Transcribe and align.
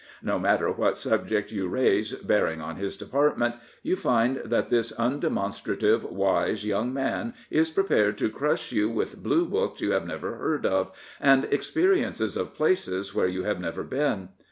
No 0.23 0.39
matter 0.39 0.71
what 0.71 0.97
subject 0.97 1.51
you 1.51 1.67
raise 1.67 2.13
bearing 2.15 2.59
on 2.59 2.77
his 2.77 2.97
department, 2.97 3.53
you 3.83 3.95
find 3.95 4.37
that 4.37 4.71
this 4.71 4.91
undemonstrative, 4.93 6.03
wise 6.11 6.63
^oung 6.65 6.91
man 6.91 7.35
is 7.51 7.69
prepared 7.69 8.17
to 8.17 8.27
crush 8.31 8.71
you 8.71 8.89
with 8.89 9.21
felue 9.23 9.47
Books 9.47 9.79
you 9.79 9.91
have 9.91 10.07
never 10.07 10.37
heard 10.37 10.65
of, 10.65 10.91
and 11.19 11.45
experiences 11.51 12.35
of 12.35 12.55
places 12.55 13.13
where 13.13 13.27
you 13.27 13.43
have 13.43 13.59
never 13.61 13.83
been. 13.83 14.29